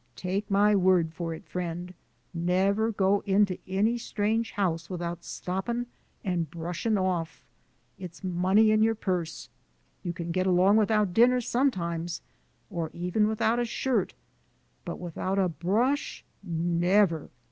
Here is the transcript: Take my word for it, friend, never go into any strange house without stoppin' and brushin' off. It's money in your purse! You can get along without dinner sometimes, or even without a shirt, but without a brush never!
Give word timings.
Take 0.15 0.49
my 0.49 0.75
word 0.75 1.13
for 1.13 1.31
it, 1.35 1.45
friend, 1.45 1.93
never 2.33 2.91
go 2.91 3.19
into 3.27 3.59
any 3.67 3.99
strange 3.99 4.49
house 4.53 4.89
without 4.89 5.23
stoppin' 5.23 5.85
and 6.25 6.49
brushin' 6.49 6.97
off. 6.97 7.45
It's 7.99 8.23
money 8.23 8.71
in 8.71 8.81
your 8.81 8.95
purse! 8.95 9.47
You 10.01 10.11
can 10.11 10.31
get 10.31 10.47
along 10.47 10.77
without 10.77 11.13
dinner 11.13 11.39
sometimes, 11.39 12.23
or 12.71 12.89
even 12.95 13.27
without 13.27 13.59
a 13.59 13.63
shirt, 13.65 14.15
but 14.85 14.99
without 14.99 15.37
a 15.37 15.47
brush 15.49 16.25
never! 16.41 17.29